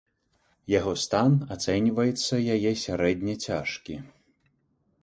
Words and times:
Яго 0.79 0.93
стан 1.03 1.31
ацэньваецца 1.57 2.41
яе 2.57 2.71
сярэдне 2.87 3.39
цяжкі. 3.47 3.95